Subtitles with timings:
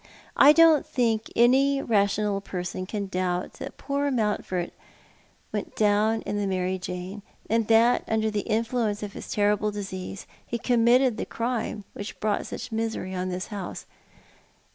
[0.35, 5.75] I don't think any rational person can doubt that poor Mountford Lady Penritlis Idea.
[5.75, 9.69] 201 went down in the Mary Jane, or that— under the influence of his terrible
[9.69, 13.85] disease— he committed the crime which brought such misery on tliis house."